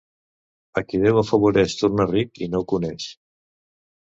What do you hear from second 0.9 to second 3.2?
Déu afavoreix torna ric i no ho coneix.